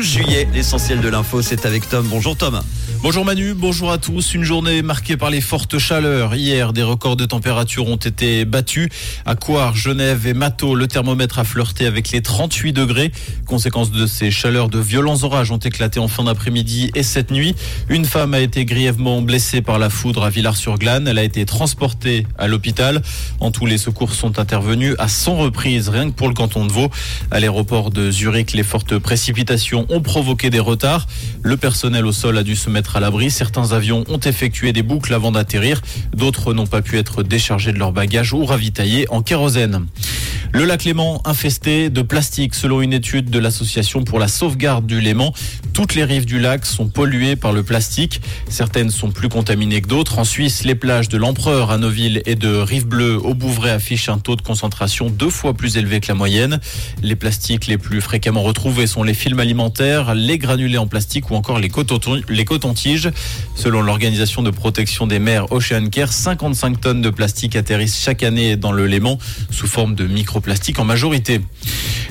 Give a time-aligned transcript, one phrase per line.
[0.00, 0.48] 12 juillet.
[0.54, 2.06] L'essentiel de l'info, c'est avec Tom.
[2.08, 2.62] Bonjour Tom.
[3.02, 4.34] Bonjour Manu, bonjour à tous.
[4.34, 6.34] Une journée marquée par les fortes chaleurs.
[6.34, 8.88] Hier, des records de température ont été battus.
[9.24, 13.10] À Coire, Genève et Mato, le thermomètre a flirté avec les 38 degrés.
[13.46, 17.54] Conséquence de ces chaleurs, de violents orages ont éclaté en fin d'après-midi et cette nuit.
[17.88, 21.08] Une femme a été grièvement blessée par la foudre à Villars-sur-Glane.
[21.08, 23.00] Elle a été transportée à l'hôpital.
[23.40, 26.72] En tout, les secours sont intervenus à 100 reprises, rien que pour le canton de
[26.72, 26.90] Vaud.
[27.30, 31.06] À l'aéroport de Zurich, les fortes précipitations ont provoqué des retards.
[31.42, 33.30] Le personnel au sol a dû se mettre à l'abri.
[33.30, 35.82] Certains avions ont effectué des boucles avant d'atterrir.
[36.14, 39.86] D'autres n'ont pas pu être déchargés de leurs bagages ou ravitaillés en kérosène.
[40.52, 45.00] Le lac Léman infesté de plastique selon une étude de l'association pour la sauvegarde du
[45.00, 45.32] Léman.
[45.80, 48.20] Toutes les rives du lac sont polluées par le plastique.
[48.50, 50.18] Certaines sont plus contaminées que d'autres.
[50.18, 54.18] En Suisse, les plages de l'Empereur à Neuville et de Rive-Bleue au Bouvray affichent un
[54.18, 56.60] taux de concentration deux fois plus élevé que la moyenne.
[57.02, 61.34] Les plastiques les plus fréquemment retrouvés sont les films alimentaires, les granulés en plastique ou
[61.34, 63.08] encore les cotons-tiges.
[63.54, 68.58] Selon l'organisation de protection des mers Ocean Care, 55 tonnes de plastique atterrissent chaque année
[68.58, 69.16] dans le Léman
[69.50, 71.40] sous forme de micro plastique en majorité.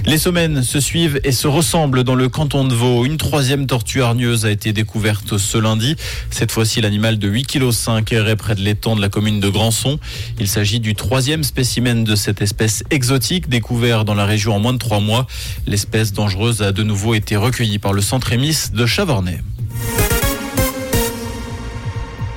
[0.05, 3.05] Les semaines se suivent et se ressemblent dans le canton de Vaud.
[3.05, 5.95] Une troisième tortue hargneuse a été découverte ce lundi.
[6.29, 9.99] Cette fois-ci, l'animal de 8,5 kg errait près de l'étang de la commune de Grandson.
[10.39, 14.73] Il s'agit du troisième spécimen de cette espèce exotique découvert dans la région en moins
[14.73, 15.27] de trois mois.
[15.67, 19.39] L'espèce dangereuse a de nouveau été recueillie par le centre émis de Chavornay.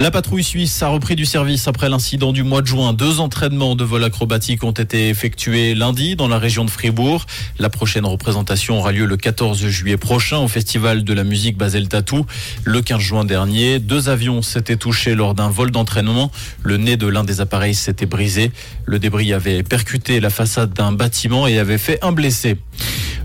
[0.03, 2.92] La patrouille suisse a repris du service après l'incident du mois de juin.
[2.92, 7.25] Deux entraînements de vol acrobatique ont été effectués lundi dans la région de Fribourg.
[7.61, 11.86] La prochaine représentation aura lieu le 14 juillet prochain au festival de la musique Basel
[11.86, 12.27] Tatou.
[12.64, 16.33] Le 15 juin dernier, deux avions s'étaient touchés lors d'un vol d'entraînement.
[16.64, 18.50] Le nez de l'un des appareils s'était brisé.
[18.84, 22.56] Le débris avait percuté la façade d'un bâtiment et avait fait un blessé.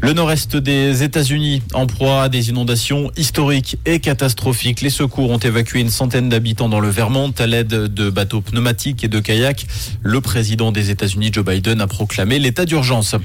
[0.02, 4.82] Le nord-est des États-Unis en proie à des inondations historiques et catastrophiques.
[4.82, 9.04] Les secours ont évacué une centaine d'habitants dans le Vermont à l'aide de bateaux pneumatiques
[9.04, 9.66] et de kayaks.
[10.04, 13.16] Le président des États-Unis, Joe Biden, a proclamé l'état d'urgence.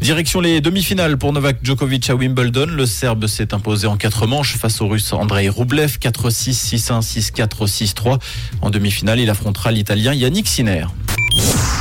[0.00, 2.66] Direction les demi-finales pour Novak Djokovic à Wimbledon.
[2.66, 7.66] Le Serbe s'est imposé en quatre manches face au Russe Andrei Rublev 4-6, 6-1, 6-4,
[7.66, 8.18] 6-3.
[8.62, 10.86] En demi-finale, il affrontera l'Italien Yannick Sinner.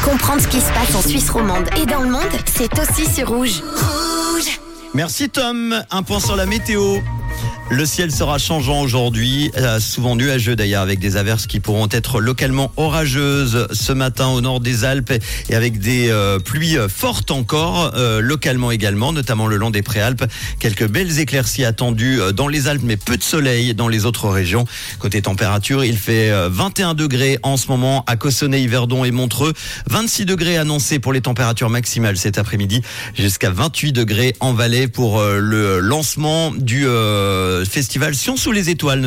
[0.03, 3.29] Comprendre ce qui se passe en Suisse romande et dans le monde, c'est aussi sur
[3.29, 3.61] Rouge.
[4.93, 5.83] Merci Tom.
[5.91, 6.99] Un point sur la météo.
[7.71, 12.19] Le ciel sera changeant aujourd'hui, euh, souvent nuageux d'ailleurs, avec des averses qui pourront être
[12.19, 15.13] localement orageuses ce matin au nord des Alpes
[15.49, 20.25] et avec des euh, pluies fortes encore, euh, localement également, notamment le long des Préalpes.
[20.59, 24.65] Quelques belles éclaircies attendues dans les Alpes, mais peu de soleil dans les autres régions.
[24.97, 29.53] Côté température, il fait 21 degrés en ce moment à Cossonay, Yverdon et Montreux,
[29.87, 32.81] 26 degrés annoncés pour les températures maximales cet après-midi,
[33.15, 36.87] jusqu'à 28 degrés en Valais pour le lancement du
[37.65, 39.01] festival Sion sous les étoiles.